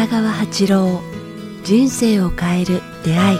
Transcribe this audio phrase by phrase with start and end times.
[0.00, 1.02] 北川八郎
[1.62, 3.38] 人生を変える出会い。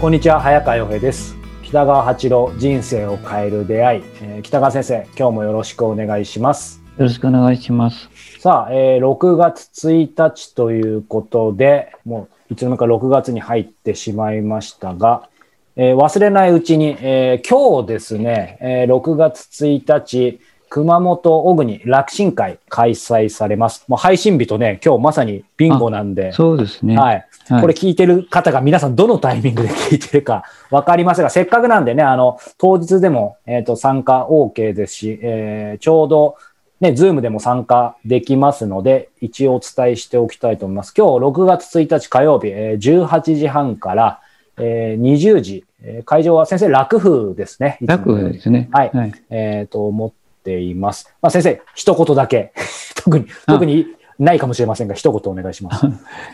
[0.00, 1.36] こんにちは早川洋平です。
[1.62, 6.82] 北川八郎人生を変える出会い、えー、北川先生今日もよろしくお願いします。
[6.96, 8.08] よろしくお願いします。
[8.40, 15.28] さあ、えー、6月1日ということでもういつの間にか6月に入ってしまいましたが、
[15.76, 20.40] えー、忘れないうちに、えー、今日ですね、えー、6月1日、
[20.70, 23.84] 熊本小国楽神会開催されます。
[23.88, 26.32] もう配信日とね、今日まさにビンゴなんで。
[26.32, 26.96] そうですね。
[26.96, 27.28] はい。
[27.48, 36.36] これ聞いてる方が皆さんどのタイミングで聞いてるか わかりませんが、せっかくなんでね、あの、当日でも、えっ、ー、と、参加 OK ですし、えー、ちょうど、
[36.80, 40.94] ね、ズームでも参加できますので、一応お伝えしておきたいと思います。
[40.96, 44.20] 今日6月1日火曜日、えー、18時半から、
[44.58, 47.78] えー、20時、えー、会場は先生、楽譜ですね。
[47.80, 48.68] 楽譜ですね。
[48.72, 48.90] はい。
[48.92, 50.12] はい、えっ、ー、と、思
[50.48, 51.14] っています。
[51.20, 52.52] まあ、先生、一言だけ。
[52.96, 53.86] 特に、特に
[54.18, 55.86] ないかもしれませんが、一言お願いします。
[55.86, 55.90] い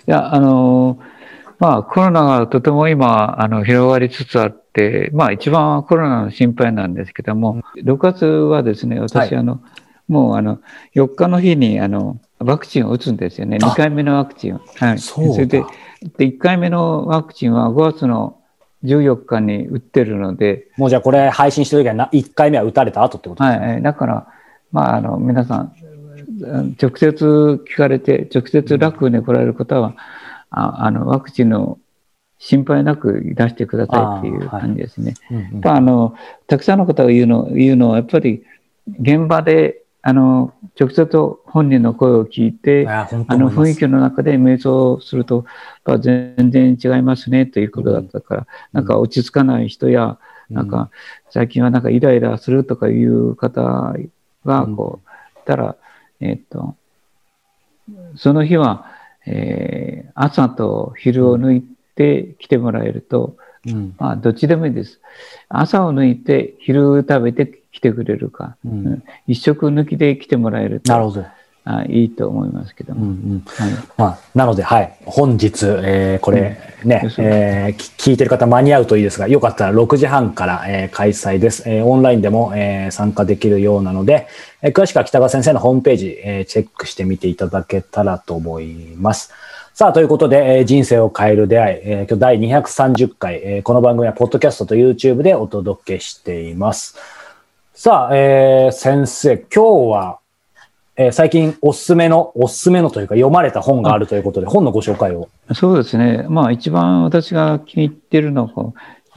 [0.06, 0.98] や、あのー、
[1.58, 9.60] まあ、コロナがとても今、あの、広がりつつあって、まあ、一番コロナの心配なんですけども、6月はですね、私、はい、あの、
[10.08, 10.60] もう、あの、
[10.94, 13.56] 4日の日に、あの、ワクチンを打つんですよね。
[13.58, 14.60] 2回目のワクチンを。
[14.76, 14.98] はい。
[14.98, 15.64] それで、
[16.18, 18.38] で、1回目のワクチンは5月の
[18.84, 20.68] 14日に打ってるので。
[20.76, 23.66] もうじゃあこれ配信してる時は1回目は打たれた後ってことですね。
[23.66, 23.82] はい。
[23.82, 24.26] だから、
[24.70, 25.72] まあ、あの、皆さん、
[26.80, 29.94] 直接聞かれて、直接楽に来られる方は、うん、
[30.50, 31.78] ああの、ワクチンの
[32.38, 35.14] 心配なく出してくださいっていう感じですね。
[35.28, 36.14] はいうんうん、あの、
[36.46, 38.44] たくさんの方が言うの、言うのは、やっぱり
[39.00, 45.46] 現場であの、直接本人の声を聞いて、あの雰囲気の中で瞑想すると、
[45.98, 50.18] 全然違いますねということだったから、うん、なんか落ち着かない人や、
[50.50, 50.90] うん、なんか
[51.30, 53.94] 最近はなんかイライラするとかいう方
[54.44, 55.74] が、こう、たら、
[56.20, 56.76] えっと、
[58.14, 58.84] その日は、
[59.24, 61.64] えー、朝と昼を抜い
[61.94, 65.00] て来てもらえると、うん、まあ、どっちでもいいです。
[65.48, 70.92] 朝を抜いて昼食べて来てくれるか、うん、一食抜きで来てもらえると。
[70.92, 71.24] なるほど。
[71.66, 73.02] あいいと思いますけども。
[73.02, 81.68] うんうんはいまあ、なので、はい、本日、えー、これね、うん、えー、聞いてる方間に合うといいですが、よかったら6時半から、えー、開催です。
[81.68, 84.28] えー、オンラインでも、えー、参加できるようなので、
[84.62, 89.32] えー、詳しくは北川先生のホームページ、えー、チェックしてみていただけたらと思います。
[89.72, 97.23] さあ、ということで、えー、人生を変える出会い、えー、今日第230回、えー、この番組はポッドキャストと YouTube でお届けしています。
[97.76, 100.20] さあ、えー、先生、今日は、
[100.94, 105.28] えー、最近おすすめの、おすすめのというか読まれた本があるということで、本のご紹介を。
[105.54, 106.24] そうですね。
[106.28, 108.72] まあ一番私が気に入ってるのは、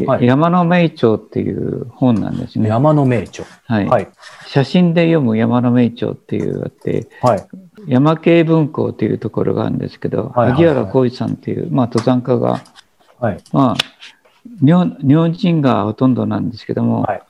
[0.07, 2.67] はい、山の名著っていう本なんですね。
[2.67, 3.45] 山の名著。
[3.67, 3.85] はい。
[3.85, 4.07] はい、
[4.47, 7.47] 写真で読む山の名著っていうあって、はい、
[7.85, 12.63] 山系文庫っていうところがあるんですけど、はい萩原浩一さんっていう、まあ登山家が、
[13.19, 13.75] はい、まあ
[14.65, 17.21] 日本、日本人がほとんどなんですけども、はい、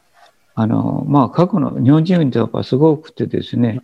[0.59, 3.79] あの、まあ、過去の日本人とかすごくてですね。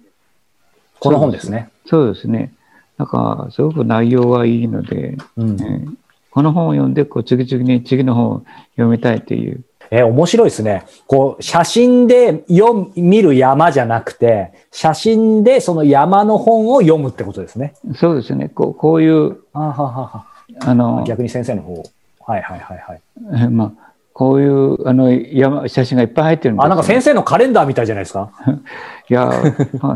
[1.00, 1.70] この本ですね。
[1.86, 2.52] そうですね。
[2.98, 5.96] なんか、すごく内容がいいので、うん、えー、
[6.32, 8.46] この本を読んで、こう、次々に次の本を
[8.76, 9.64] 読みたいという。
[9.92, 10.88] えー、面白いですね。
[11.06, 17.76] こう、写真で読見る山じゃなくて、写真でその山の本を読むってことですね。
[17.98, 18.50] そうですね。
[18.50, 20.26] こうこういう、あははは
[20.62, 21.84] あの、逆に先生の方。
[22.26, 23.02] はいはいはいはい。
[23.34, 28.32] えー、まあ、こういうあの山写真がいっぱい入ってるんです、あ、なんか先生のカレンダーみたいじゃないですか？
[29.10, 29.32] いや、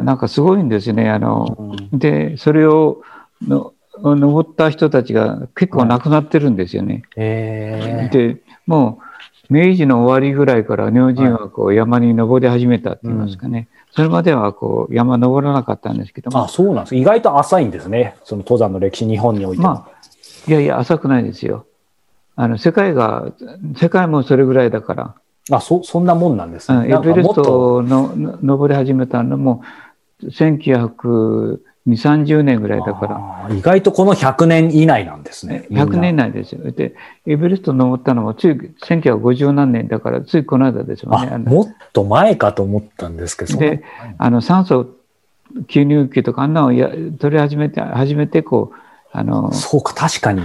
[0.03, 1.09] なんかすごいんですね。
[1.09, 3.01] あの、うん、で、それを
[3.47, 3.73] の
[4.03, 7.03] 登った人たちが結構亡くなってるんですよね。
[7.15, 8.99] えー、で、も
[9.49, 13.51] う明治の終わりぐらいから日本人はこう山に登り始めたって言いますかね。
[13.51, 13.67] はいうん
[13.97, 16.43] それまではこう山登らなかったんですけども。
[16.43, 16.95] あ、そうなんです。
[16.95, 18.15] 意外と浅いんですね。
[18.23, 19.73] その登山の歴史、日本においては。
[19.73, 19.91] まあ、
[20.47, 21.65] いやいや、浅くないですよ。
[22.39, 23.31] あの世界が、
[23.75, 25.15] 世界もそれぐらいだから。
[25.49, 26.87] あ、そ、そんなもんなんですね。
[26.87, 29.63] エベレストの登り始めたのも、
[30.23, 33.55] 1920、30年ぐらいだから。
[33.55, 35.65] 意外とこの100年以内なんですね。
[35.71, 36.71] 100年以内ですよ。
[36.71, 36.93] で、
[37.25, 41.37] エベレスト登ったのもつい1950何年だから、ついこの間ですよね。
[41.39, 43.57] もっと前かと思ったんですけど。
[43.57, 43.83] で、
[44.19, 44.91] あの酸素
[45.67, 48.77] 吸入器とかあんなのをや取り始めて、初めてこう、
[49.11, 50.43] あの、そうか、確かに。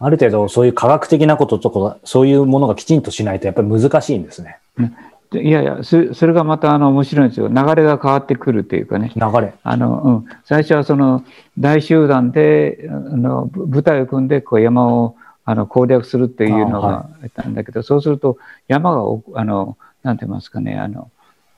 [0.00, 4.58] ある程度そういう科学的なこととか、そういうものがきちんとしないとやっぱり難しいんですね。
[5.32, 7.48] いやいや、それがまたあの面白いんですよ。
[7.48, 9.12] 流れが変わってくるというかね。
[9.14, 9.54] 流れ。
[9.62, 10.24] あの、うん。
[10.44, 11.22] 最初はその
[11.58, 18.38] 大集団で、あの、部隊を組んでこう山をあの攻略するっていうのがあったんだけど、はい、そうすると
[18.68, 19.02] 山が、
[19.34, 21.10] あの、なんて言いますかね、あの、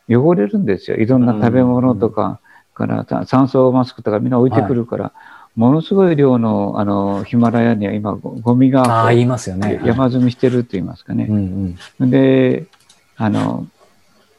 [0.08, 0.96] 汚れるんですよ。
[0.96, 2.40] いろんな食べ物とか、
[2.74, 5.12] から酸素マスクとかみんな置いてくるから、はい、
[5.56, 9.80] ものすごい量のあのヒマラヤには今ゴミがあ言いますよね。
[9.84, 11.26] 山積みしてると言いますかね。
[11.28, 12.64] うんうん、で
[13.16, 13.66] あの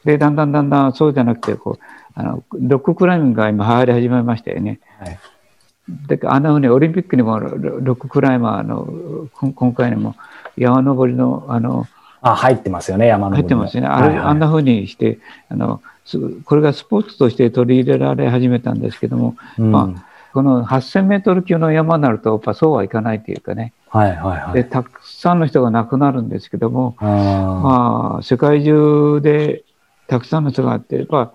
[0.04, 1.84] でだんだんだんだんそうじゃなくてこう
[2.14, 4.80] あのロッククライミングが今流行り始めましたよね。
[4.98, 5.18] はい。
[6.08, 7.48] であのね、オリンピックにもロ
[7.92, 10.16] ッククライマーの今回にも
[10.56, 11.86] 山登りのあの
[12.22, 13.42] あ入ってますよね山登り。
[13.42, 13.88] 入ってますよね。
[13.88, 15.18] あれ、はいはい、あんなふうにして
[15.48, 15.80] あの
[16.44, 29.62] これがスポーツとして取り入れられ始めたんですけども、うん、まあ、この8000メートル級の山になるとやっぱそうはいかないというかね、はいはいはい、でたくさんの人が亡くなるんですけどもまあ世界中で
[30.08, 31.32] たくさんの人があってやっぱ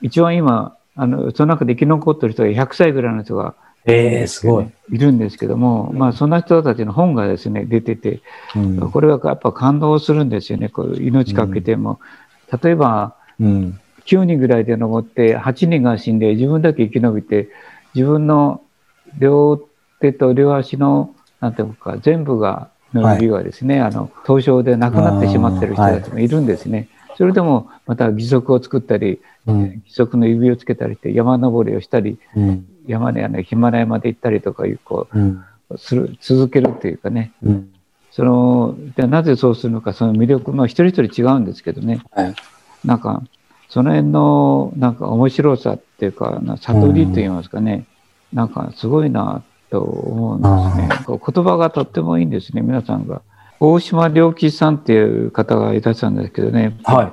[0.00, 4.70] 一番今あのその中で生き残ってる人が100歳ぐらいの人がえー、すごい。
[4.92, 8.20] いるんですけども、まあ、そんな人たちの本がですね、出てて、
[8.54, 11.98] うん、これはやっぱ感動するんですよね、こう命かけても。
[12.52, 17.48] うん、例えば、うん、9人ぐらいで登って、8人が死んで、自分だけ生き延びて、
[17.98, 18.62] 自分の
[19.18, 19.60] 両
[20.00, 26.88] 手と両足の、なんていうか、全部が、の指がですね、はい、あの、凍傷で亡くなってしまってる人たちもいるんですね。
[27.16, 35.44] それでもまた義足を作ったり、うん、義足の指をつけたりして山登りをしたり、うん、山であのヒマラヤまで行ったりとかいうこう、うん、
[35.78, 37.74] する続けるっていうかね、うん、
[38.12, 42.34] そのでなぜそうするのかその魅力まあ一人一人違うんですけどね、はい、
[42.84, 43.24] なんか
[43.68, 47.86] その辺のなんか面白さっていうか悟りといいますかね、
[48.32, 51.04] うん、なんかすごいなと思うんですね。
[51.08, 52.62] 言葉がとってもいいんですね。
[52.62, 53.20] 皆さんが。
[53.60, 56.78] 大島良吉さんっていう方がいらっしゃるんですけどね。
[56.84, 57.12] は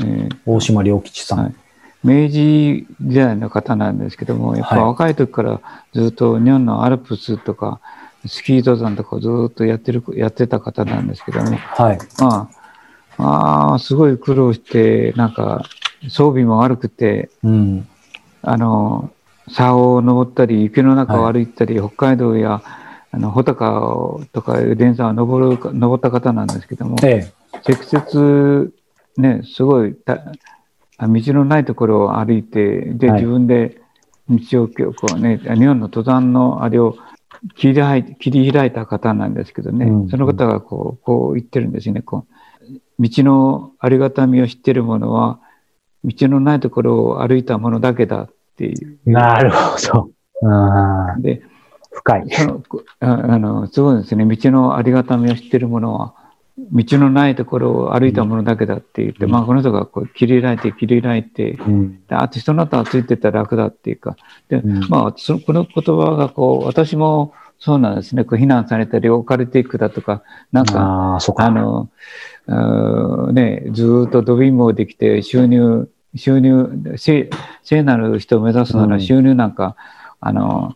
[0.00, 1.54] い、えー、大島良吉さん、はい。
[2.02, 5.60] 明治時代の方なんですけども、やっぱ若い時から
[5.92, 7.80] ずっと日本のアルプスとか、
[8.26, 11.56] スキー登山とかずっとやってる、やってた方なんですけどね。
[11.56, 11.98] はい。
[12.18, 12.50] ま
[13.16, 15.62] あ、まあ、すごい苦労して、なんか、
[16.08, 17.88] 装備も悪くて、うん、
[18.46, 19.10] あの、
[19.50, 22.62] 沢を登ったり、雪の中を歩いたり、はい、北海道や、
[23.10, 28.72] あの、穂高とか連山を登る、登った方なんですけども、ええ、積雪、
[29.18, 33.80] ね、すごい道のないところを歩いて、で、自分で
[34.30, 36.96] 道をこうね、日本の登山のあれを
[37.56, 42.00] 切り開い切り開いた方なんですけどね、うん、その方がこう、こう言ってるんですね。
[42.02, 42.36] こう。
[42.98, 45.40] 道のありがたみを知ってるものは、
[46.04, 48.98] 道のないところを歩いたものだけだっていう。
[49.04, 51.20] なるほど。
[51.20, 51.42] で、
[51.92, 52.24] 深い。
[53.00, 54.24] あのすごいですね。
[54.24, 56.14] 道のありがたみを知ってるものは、
[56.72, 64.16] 道のないところを歩いたものだけだって言って、うん、まあこの人がこう切り開いて切り開いて、うん、あと人の後はついてたら楽だっていうか、
[64.48, 70.22] で、うん、まあそのこの言葉がこう、私もそうなんですね、こう避難されたり置かれていくだとか、
[70.52, 71.88] なんか、ああの、
[73.32, 77.30] ね、ずっとドビンもできて収入、収入、聖
[77.62, 79.76] 聖なる人を目指すなら収入なんか、
[80.20, 80.74] あの、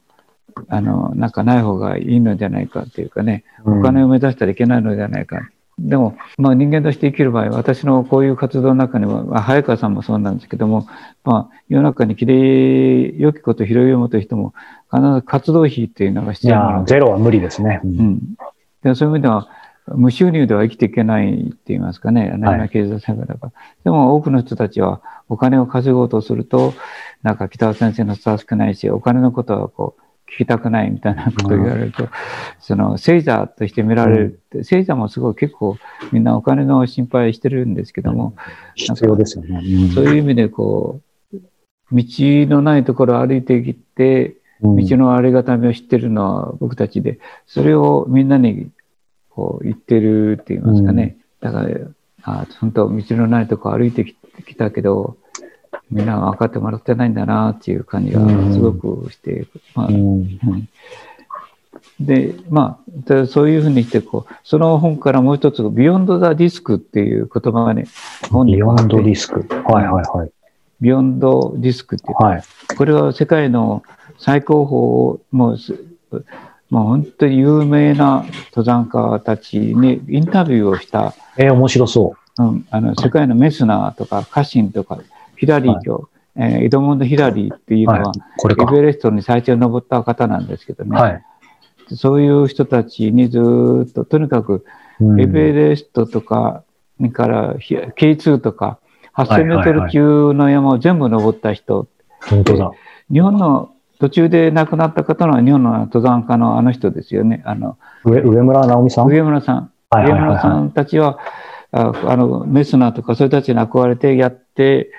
[0.68, 5.48] あの、なんかない方がいいのじゃないかっていうかね、お金を目指したらいけないのじゃないか。
[5.78, 10.86] でも、まあ、人間として生きる場合、私のこういう活動の中には、早川さんもそうなんですけども、
[11.24, 14.52] まあ、世の中にきれい、良きこと拾い読むという人も、
[14.92, 16.94] 必ず活動費っていうのが必要なので。
[16.94, 17.80] ゼロは無理ですね。
[17.82, 18.20] うん。
[18.82, 19.48] でそういう意味では、
[19.94, 23.52] 無収入では生きていけないって言いますかね、何経済社会だから。
[23.84, 26.74] でも多くの人たちはお金を稼ごうとすると、
[27.22, 32.10] なんか北尾先生の伝わしくないし、お金のことはこう、聞きたくないみたいなことを言われると、うん、
[32.60, 35.76] その聖者として見られるって、聖者もすごい結構
[36.12, 38.34] みんなお金の心配してるんですけども、
[38.76, 39.60] 必要ですよね、
[39.92, 41.00] そういう意味でこ
[41.32, 41.36] う、
[41.92, 48.70] 道のないところを歩いてきて、道のありがたみを知ってるのは僕たちで、それをみんなに
[49.30, 51.16] こう言ってるって言いますかね。
[51.40, 51.68] だから、
[52.22, 55.16] あ本当道のないところ歩いてきたけど、
[55.90, 58.20] みんな分かってもらってないんだなっていう感じが
[58.52, 59.88] すごくして、まあ、
[62.00, 67.86] で、まあ、そういうふうにしてこう、その本からもう一つ、 Beyond the Risk っていう言葉がね、
[68.30, 69.46] 本に Beyond Risk。
[69.64, 70.30] はいはいはい。
[70.80, 72.42] Beyond Risk っていう、はい、
[72.76, 73.82] これは世界の
[74.18, 76.24] 最高峰を、もう、
[76.70, 78.24] もう本当に有名な
[78.54, 81.14] 登山家たちにインタビューをした。
[81.36, 82.42] えー、面白そう。
[82.42, 84.98] うん、あの、世界のメスナーとか、カシンとか、
[85.36, 86.04] ヒラリー卿、はい、
[86.36, 91.22] えー、エドモンド・ヒラリーっていうのは、はい、エベレストに最初に登った方なんですけどね、はい、
[91.96, 93.40] そういう人たちにず
[93.88, 94.64] っと、とにかく、
[95.18, 96.62] エベレストとか、
[96.98, 98.78] それから K2 とか、
[99.14, 101.88] 8000メートル級の山を全部登った人。
[102.28, 102.70] 本当だ。
[103.10, 107.42] 日本の途中で亡くなった方の日本の登山家のあの人ですよね。
[107.44, 109.06] あの上上村直美さん？
[109.08, 109.72] 上村さん。
[109.90, 111.18] 上村さんたちは、
[111.72, 114.90] あの、メスナーとかそういう人たちに憧れてやって、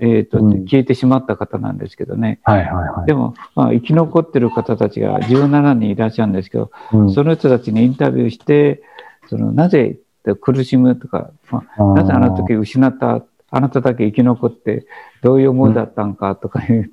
[0.00, 2.38] えっ、と、うん消えてしまった方なんですけどね。
[2.44, 3.06] はいはいはい。
[3.06, 8.82] でも、まあ、生き残ってる方たちが17人いらっしゃるんですけど、うんその人たちにインタビューして、
[9.28, 9.98] そのなぜ
[10.40, 14.86] 苦しむとか、まあ、なぜあの時失った、あなただけ生き残って、
[15.22, 16.90] どういう思いだったんかとかいう、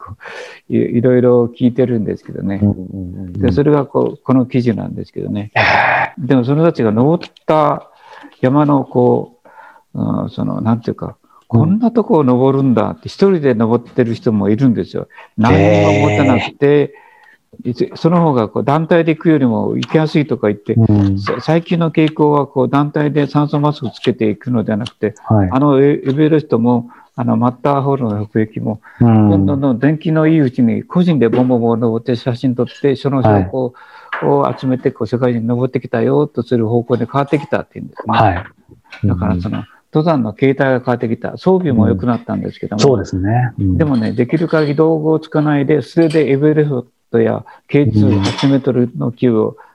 [0.70, 2.72] いいろいろ聞いてるんですけどねうん。
[2.72, 5.52] うんうんで、それがこう、この記事なんですけどね。
[6.18, 7.92] でもその人たちが登った
[8.42, 9.40] 山のこ
[9.94, 15.08] う、うん、その、なんていうか、こんなとこを登るんだって、一人で登ってる人もいるんですよ。
[15.38, 17.05] 何も持たなくて、いつ
[17.96, 25.50] その方がこう団体で行くよりも行きやすいとか言って、うんさ最近の傾向はこう団体で酸素マスクつけていくのではなくて、はい。
[25.52, 33.74] あのエエベレストも、あのマッターホルンの北壁も、うんどんどんどん電気のいいうちに個人でボンボンボン登って写真撮って、その証拠
[34.28, 38.18] を集めてこう世界に登ってきたよとする方向で変わってきたっていうんですね。
[38.18, 39.08] はい。
[39.08, 39.64] だからその
[39.96, 41.38] 登山の形態が変わってきた。
[41.38, 43.54] 装備も良くなったんですけども、そうですね。
[43.58, 46.70] うんでもね、できる限り道具をつかないで、素手でエベレス
[47.12, 49.66] トや K28 メートルの級を、うん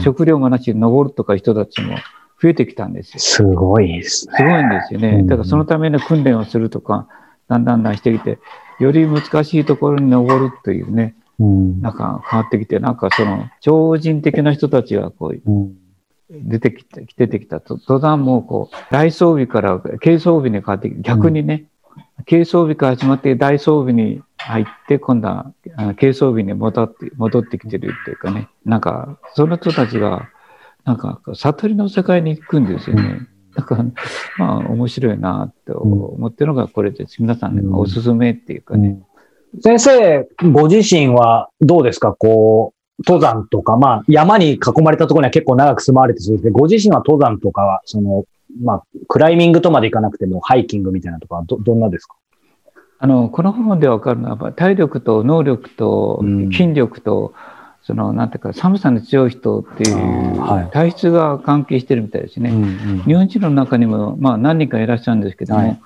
[0.00, 1.96] 食料もなしに登るとか人たちも
[2.42, 3.20] 増えてきたんですよ。
[3.20, 4.34] すごいですね。
[4.36, 5.08] すごいんですよね。
[5.20, 7.06] うんだからそのための訓練をするとか、
[7.48, 8.40] だんだんだんしてきて、
[8.80, 15.76] より難しいところに登るというね、うんなんか変わってきて、なんかその超人的な人たちがこううん
[16.30, 17.74] 出てきて、出てきたと。
[17.74, 21.64] 登山もこう、大装備から軽装備に変わって、逆にね、
[22.28, 25.52] 軽装備から始まって大装備に入って、今度は
[25.96, 30.28] 軽装備に戻って、戻ってきてるっていうかね、なんか、その人たちが、
[30.84, 33.28] なんか、悟りの世界に行くんですよね。
[33.54, 33.84] だから、
[34.38, 37.20] まあ、面白いなって思ってるのがこれです。
[37.20, 39.00] 皆さんね、おすすめっていうかね。
[39.60, 42.12] 先生、ご自身はどうですか？
[42.12, 48.24] こう、登山とか、まあ、山に囲まれたところには結構長く住まわれてそうですけど、ご自身は登山とかは、その、
[48.62, 52.16] まあ、クライミングとまでいかなくても、ハイキングみたいなとかど、どんなですか？
[53.02, 57.32] あの、この本でわかるのは、やっぱ体力と能力とうん筋力と、
[57.82, 62.50] その、なんていうか、寒さに強い人っていう体質が関係してるみたいですね。
[62.50, 65.80] ん日本人の中にも、まあ、何人かいらっしゃるんですけども、はい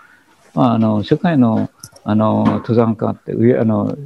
[0.54, 1.70] まあ、あの、世界の、
[2.02, 3.96] あの、登山家って、上、あの、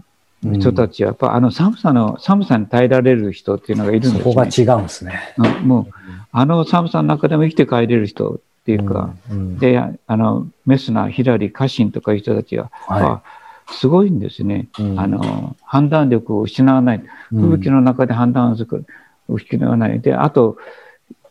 [0.42, 4.34] 人たちは、やっぱ、あの、寒さの、寒さに耐えられる人っていうのがいるんそですね。
[4.34, 5.34] こが違うんですね。
[5.38, 5.92] うんもう、
[6.30, 13.38] あの寒さの中でも生きて帰れる人っていうか、うん、で、あの、メスナー、ヒラリー、家臣とかいう人たちが、はあ
[13.70, 14.68] すごいんですね。
[14.78, 14.82] い。
[14.82, 17.02] うんあ、の、判断力を失わない。
[17.30, 18.86] 吹雪の中で判断する。
[19.28, 20.00] 失わない。
[20.00, 20.56] で、あと、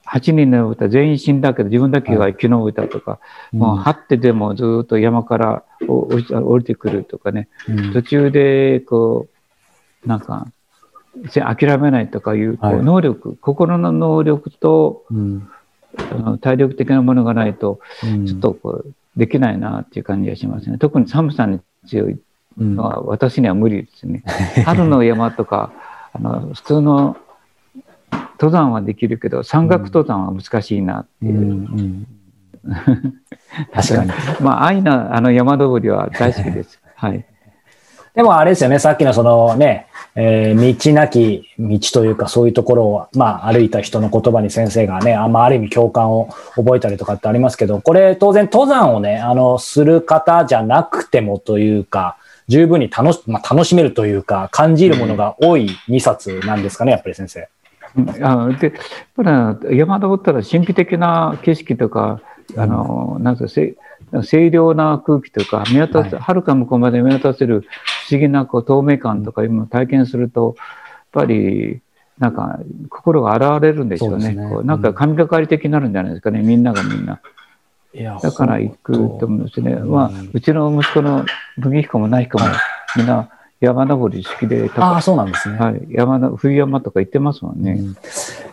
[0.05, 3.19] 8人の歌全員死んだけど自分だけが生き延びたとか、
[3.51, 9.27] もう張ってでもずっと山からお降りてくるとかね、うん途中でこ
[10.05, 10.47] う、なんか、
[11.29, 15.49] せ諦めないとかいうこうはい能力、心の能力とうん
[16.41, 20.77] 体力的なものがないと、うんちょっとこう、できないなっていう感じがしますね。
[20.77, 22.19] 特に寒さに強い
[22.59, 24.23] うんのは私には無理ですね。
[24.65, 25.71] 春の山とか、
[26.13, 27.17] あの、普通の
[28.33, 31.41] 登山はできるけど、山岳登山は難しいなってうんいう。
[31.41, 32.07] うん
[33.73, 34.11] 確かに。
[34.41, 36.79] まあ、愛なあの山登りは大好きです。
[36.95, 37.25] はい。
[38.13, 39.86] でもあれですよね、さっきのそのね、
[40.19, 57.47] えー道なき道というかそういうところを、まあ歩いた人の言葉に先生がね、あんまある意味共感を覚えたりとかってありますけど、これ当然登山をね、あの、する方じゃなくてもというか、十分に楽し、まあ、楽しめるというか、感じるものが多い2冊なんですかね、やっぱり先生。
[57.95, 58.09] うん。
[58.09, 58.75] あで、やっ
[59.15, 62.21] ぱり山登ったら神秘的な景色とか、
[62.55, 63.75] あの、なんかせ
[64.25, 70.65] 清涼な空気とか、見渡す、はるか向こうまで見渡せる不思議なこう透明感とかいうのを体験すると、やっ
[71.11, 71.81] ぱり、
[72.19, 72.59] なんか、
[72.89, 74.25] 心が洗われるんでしょうね。
[74.25, 77.19] そうねこうなんか神がかり的になるんじゃないですかね、みんながみんな。
[77.93, 79.71] いやだから行くと思うんですね。
[79.71, 81.25] うんまあ、うちの息子の
[81.57, 82.45] 麦彦もない彦も、
[82.95, 85.57] みんな山登り好きで、ああ、そうなんですね。
[85.57, 87.73] はい、山の、冬山とか行ってますもんね。
[87.73, 87.97] うん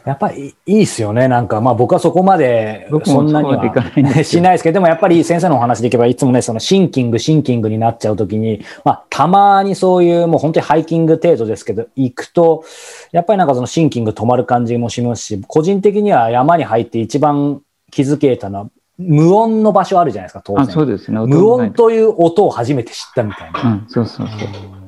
[0.05, 1.29] やっぱりいいっすよね。
[1.29, 12.65] なんか、まあ僕はそこまでそんなにはしないですけど、でもやっぱり先生のお話でいけば、いつもね、そのシンキング、シンキングになっちゃうときに、まあたまにそういうもう本当にハイキング程度ですけど、行くと、
[13.13, 18.67] やっぱりなんかそのシンキング止まる感じもしますし、個人的には山に入って一番気づけたのは、
[18.99, 20.75] 無音の場所あるじゃないですか、当あ、然。
[20.75, 21.19] そうですね。
[21.19, 23.61] 無音という音を初めて知ったみたいな。
[23.63, 24.84] うん、そうそうそう。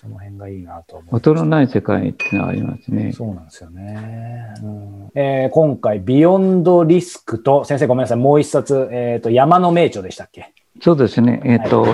[0.00, 1.16] その辺がいいなと思う。
[1.16, 3.12] 音のない世界ってのはありますね。
[3.12, 4.54] そうなんですよね。
[4.62, 10.52] うんえー今回、ビヨンドリスクと、先生ごめんなさい、もう一冊、えっ、と、山の名著でしたっけ？
[10.80, 11.42] そうですね。
[11.44, 11.84] えっ、と、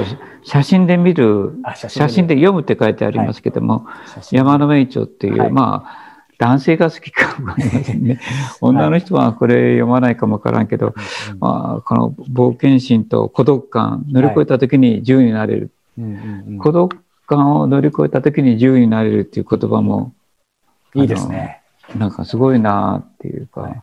[0.42, 3.86] 写真で見るあ写真写真で読むって書いてありますけども、
[4.30, 8.20] 山の名著っていう、はいまあ、男性が好きかもしれませんね。
[8.60, 10.92] 女の人はこれ読まないかもわからんけど、
[11.40, 15.70] まあ、この冒険心と孤独感乗り越えた時に自由になれる。
[16.58, 16.92] 孤独
[17.26, 20.12] 感を乗り越えた時に自由になれるっていう言葉も、
[20.94, 21.62] いいですね。
[21.96, 23.82] なんかすごいなっていうか、はい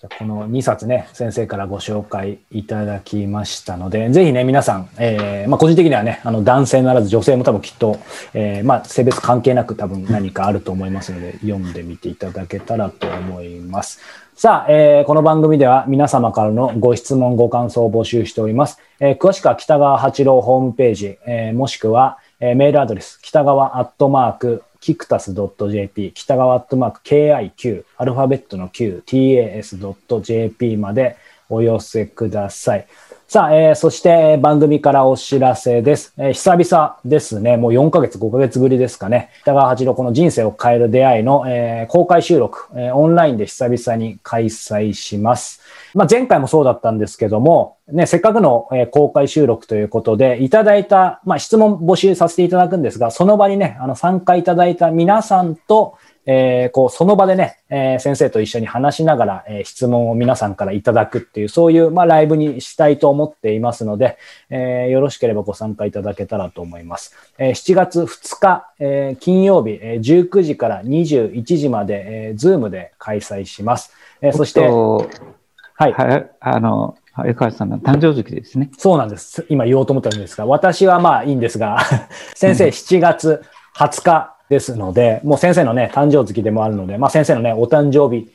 [0.00, 7.98] じゃこの2冊ね、先生からご紹介いただきましたので、ぜひね、皆さん、えー、まあ、個人的にはね、あの、男性ならず女性も多分きっと、
[8.32, 13.98] えー、まあ、性別関係なく多分何かあると思いますので、読んでみていただけたらと思います。
[14.36, 18.78] さあ、えー、この番組では皆様からのご質問、ご感想を募集しております。
[19.00, 31.16] えー、詳しくは北川八郎ホームページ、えー、もしくは、えー、メールアドレス、北川アットマーク、キクタス .jp、北川アットマーク KIQ、アルファベットの Q、tas.jp まで
[31.48, 32.86] お寄せください。
[33.30, 36.14] さあ、えー、そして番組からお知らせです。
[36.16, 37.58] えー、久々ですね。
[37.58, 39.28] もう4ヶ月、5ヶ月ぶりですかね。
[39.42, 45.60] 北川八郎この人生を変える出会いの、えー、公開収録、えー、オンラインで久々に開催します。
[45.92, 55.98] まあ、前回もそうだったんですけども、ね、せっかくの、えー、公開収録ということで、いただいた、まあ、質問募集させていただくんですが、その場にね、あの、参加いただいた皆さんと、
[56.30, 64.18] えー、こう、その場でね、えー、先生と一緒に話しながら、えー、質問を皆さんからいただくっていう、そういう、まあ、ライブにしたいと思っていますので、
[64.50, 67.16] えー、よろしければご参加いただけたらと思います。
[67.38, 73.94] えー、7月2日、えー、金曜日、えー、19時から21時まで、えー、ズームで開催します。
[74.20, 75.92] えー、そして、はい。
[75.94, 78.70] はい、あの、江川さんの誕生月ですね。
[78.76, 79.46] そうなんです。
[79.48, 81.78] 今言おうと思ったんですが、私はまあいいんですが、
[82.36, 83.42] 先生7月
[83.78, 88.30] 20日、ですので、もう先生のね、誕生月でもあるので、まあ先生のね、お誕生日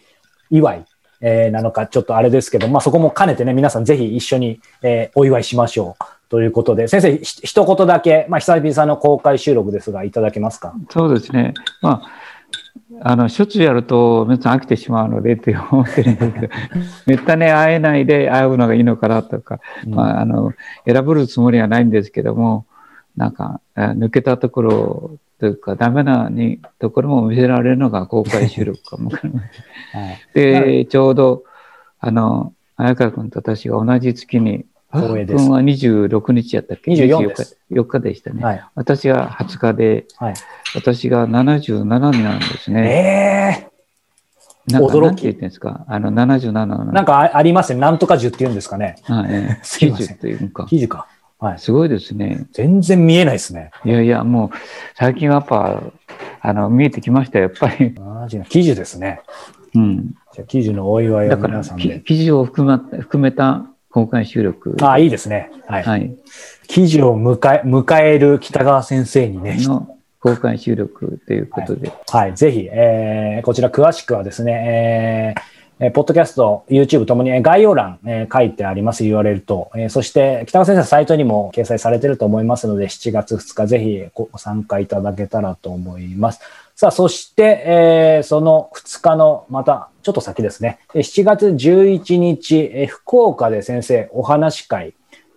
[0.49, 0.85] 祝い、
[1.21, 6.03] えー、なのか、ちょっとあれですけど、まあそこも兼ねてね、皆さんぜひ一緒に、えー、お祝いしましょう。
[6.29, 10.73] ということで、先生、ひ一言だけ、まあ久々の公開収録ですが、いただけますか？
[10.89, 11.53] そうですね。
[11.81, 12.09] まあ
[13.01, 16.53] あの、しょっちゅうやると、皆さん飽きてしまうのでって思ってるんですけど、
[17.07, 20.53] めったに会えないで会うのがいいのかなとか、うん、まあ、あの、
[20.85, 22.65] 選ぶつもりはないんですけども、
[23.15, 29.51] なんか、抜けたところというか、ダメなにところも見せられるのが公開収録かもしれない。
[29.93, 31.43] はい、で、ちょうど、
[31.99, 37.57] あの、綾川君と私が同じ月に、光栄君は26日やったっけ ?24 です。
[37.71, 38.43] 4日でしたね。
[38.43, 40.33] はい、私が20日で、はい、
[40.75, 43.69] 私が77になるんですね。
[44.69, 45.23] えー、なんか驚き。
[45.23, 45.83] 言ってんですか？
[45.87, 46.85] あの、77の。
[46.85, 47.79] なんかありますね。
[47.79, 48.97] なんとか10って言うんですかね。
[49.03, 49.59] はい、 ね。
[49.63, 50.63] 90というか。
[50.63, 51.07] 90か。
[51.43, 51.59] はい。
[51.59, 52.47] すごいですね。
[52.53, 53.71] 全然見えないですね。
[53.83, 54.49] いやいや、もう、
[54.95, 55.83] 最近はやっぱ、
[56.39, 57.91] あの、見えてきましたやっぱり。
[57.99, 59.19] マジな、記事ですね。
[59.75, 60.15] うん。
[60.33, 61.99] じゃ記事のお祝いを皆さんで。
[61.99, 64.77] 記事を含ま含めた公開収録。
[64.81, 65.51] ああ、いいですね。
[65.67, 65.83] はい。
[65.83, 66.15] はい、
[66.67, 69.57] 記事を迎え、迎える北川先生にね。
[69.59, 71.89] の公開収録ということで。
[71.89, 75.43] はい、はい、ぜひ、えー、こちら詳しくはですね、えー、
[75.79, 86.41] えー、ポッドキャスト、YouTube ともに概要欄、えー、書いてあります URL と、えー、そして北川先生サイトにも掲載されてると思いますので、7月2日ぜひご参加いただけたらと思います。
[86.75, 90.79] さあ、そして、えー、その2日の、また、ちょっと先ですね。
[90.93, 94.93] 7月11日、えー、福岡で先生お話会、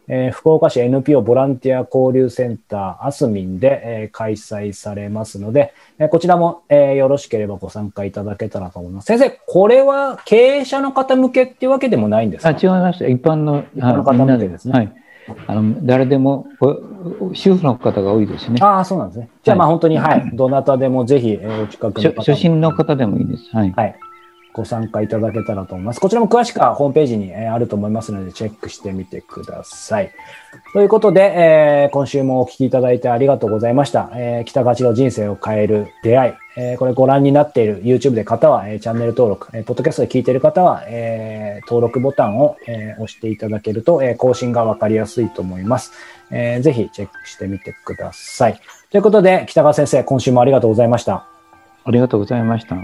[0.09, 9.07] えー、福岡市 NPO ボランティア交流センターアスミンで、えー、開催されますので、えー、こちらも、えー、よろしければご参加いただけたらと思います。
[9.07, 12.51] 先生、これは経営者の方向けっていうわけでもないんですか？
[12.51, 13.07] あ違いました。
[13.07, 14.73] 一般の一般の方向けですね。
[14.73, 14.93] はい。
[15.49, 16.47] あの誰でも、
[17.33, 18.59] 主婦の方が多いですね。
[18.63, 19.29] ああ、そうなんですね。
[19.43, 23.45] じゃあ、まあ本当に、はい、どなたでもぜひ、えー、お近くの初心の方でもいいです。
[23.53, 23.73] はい。
[23.73, 23.97] はい
[24.57, 26.01] ご参加いただけたらと思います。
[26.01, 30.11] こちらも詳しくはホームページにあると思いますので、チェックしてみてください。
[30.73, 34.11] ということで、えー、今週もお聞きいただいてありがとうございました。
[34.15, 36.33] えー、北勝の人生を変える出会い。
[36.59, 45.93] えー、これご覧になっている YouTube で方は、え、チャンネル登録、えー、ポッドキャストで聞いている方は、え、登録ボタンを、え、押していただけると、え、更新がわかりやすいと思います。
[46.31, 48.59] えー、ぜひチェックしてみてください。
[48.91, 51.27] ということで、北川先生、今週もありがとうございました。
[51.85, 52.77] ありがとうございました。